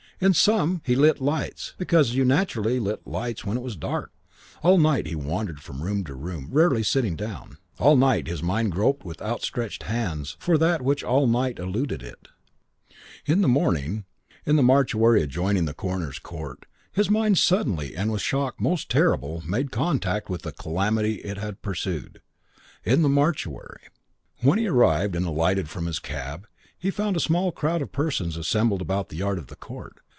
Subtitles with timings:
[0.23, 4.11] In some he lit lights because you naturally lit lights when it was dark.
[4.61, 7.57] All night he wandered from room to room, rarely sitting down.
[7.79, 12.27] All night his mind groped with outstretched hands for that which all night eluded it.
[12.91, 12.97] III
[13.33, 14.05] In the morning,
[14.45, 19.41] in the mortuary adjoining the coroner's court, his mind suddenly and with shock most terrible
[19.43, 22.21] made contact with the calamity it had pursued.
[22.83, 23.87] In the mortuary....
[24.41, 26.47] When he arrived and alighted from his cab
[26.77, 29.97] he found a small crowd of persons assembled about the yard of the court.